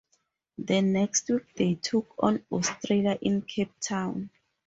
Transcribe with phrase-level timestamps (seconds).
[0.57, 4.31] The next week they took on Australia in Cape Town.